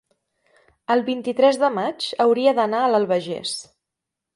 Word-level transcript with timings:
el 0.95 1.03
vint-i-tres 1.11 1.61
de 1.65 1.71
maig 1.77 2.09
hauria 2.27 2.59
d'anar 2.61 2.85
a 2.87 2.93
l'Albagés. 2.95 3.59